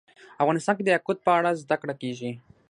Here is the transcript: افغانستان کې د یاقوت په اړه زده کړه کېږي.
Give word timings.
افغانستان 0.43 0.73
کې 0.75 0.83
د 0.85 0.89
یاقوت 0.95 1.17
په 1.23 1.31
اړه 1.37 1.59
زده 1.63 1.75
کړه 1.81 1.93
کېږي. 2.01 2.31